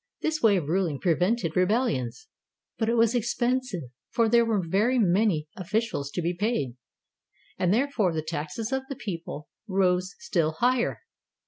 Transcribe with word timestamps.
This 0.23 0.41
way 0.41 0.57
of 0.57 0.67
ruling 0.67 0.99
prevented 0.99 1.55
rebel 1.55 1.81
lions, 1.85 2.27
but 2.79 2.89
it 2.89 2.95
was 2.95 3.13
expensive, 3.13 3.83
for 4.09 4.27
there 4.27 4.43
were 4.43 4.59
very 4.67 4.97
many 4.97 5.47
officials 5.55 6.09
to 6.13 6.23
be 6.23 6.33
paid, 6.33 6.75
and 7.59 7.71
therefore 7.71 8.11
the 8.11 8.23
taxes 8.27 8.71
of 8.71 8.81
the 8.89 8.95
people 8.95 9.47
530 9.67 9.67
CONSTANTINE 9.67 9.69
THE 9.69 9.75
GREAT 9.75 9.85
rose 9.85 10.15
still 10.17 10.51
higher. 10.53 11.01